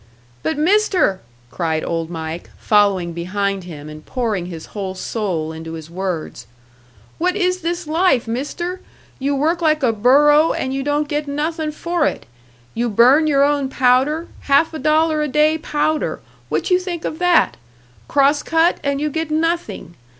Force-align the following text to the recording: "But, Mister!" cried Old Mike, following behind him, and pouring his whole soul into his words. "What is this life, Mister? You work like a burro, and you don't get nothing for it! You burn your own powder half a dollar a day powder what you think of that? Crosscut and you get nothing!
"But, 0.41 0.57
Mister!" 0.57 1.21
cried 1.51 1.83
Old 1.85 2.09
Mike, 2.09 2.49
following 2.57 3.13
behind 3.13 3.65
him, 3.65 3.87
and 3.87 4.03
pouring 4.03 4.47
his 4.47 4.65
whole 4.73 4.95
soul 4.95 5.51
into 5.51 5.73
his 5.73 5.91
words. 5.91 6.47
"What 7.19 7.35
is 7.35 7.61
this 7.61 7.85
life, 7.85 8.27
Mister? 8.27 8.81
You 9.19 9.35
work 9.35 9.61
like 9.61 9.83
a 9.83 9.93
burro, 9.93 10.53
and 10.53 10.73
you 10.73 10.81
don't 10.81 11.07
get 11.07 11.27
nothing 11.27 11.71
for 11.71 12.07
it! 12.07 12.25
You 12.73 12.89
burn 12.89 13.27
your 13.27 13.43
own 13.43 13.69
powder 13.69 14.27
half 14.39 14.73
a 14.73 14.79
dollar 14.79 15.21
a 15.21 15.27
day 15.27 15.59
powder 15.59 16.19
what 16.49 16.71
you 16.71 16.79
think 16.79 17.05
of 17.05 17.19
that? 17.19 17.57
Crosscut 18.07 18.79
and 18.83 18.99
you 18.99 19.11
get 19.11 19.29
nothing! 19.29 19.93